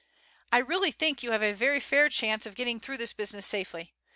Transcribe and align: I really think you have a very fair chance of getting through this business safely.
I 0.51 0.57
really 0.57 0.89
think 0.89 1.21
you 1.21 1.29
have 1.31 1.43
a 1.43 1.53
very 1.53 1.79
fair 1.79 2.09
chance 2.09 2.47
of 2.47 2.55
getting 2.55 2.79
through 2.79 2.97
this 2.97 3.13
business 3.13 3.45
safely. 3.45 3.93